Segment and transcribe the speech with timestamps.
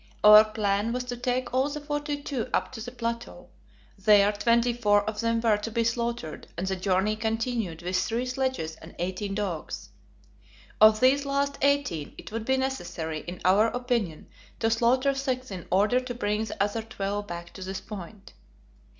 [0.23, 3.49] Our plan was to take all the forty two up to the plateau;
[3.99, 8.25] there twenty four of them were to be slaughtered, and the journey continued with three
[8.25, 9.89] sledges and eighteen dogs.
[10.81, 14.25] Of these last eighteen, it would be necessary, in our opinion,
[14.59, 18.33] to slaughter six in order to bring the other twelve back to this point.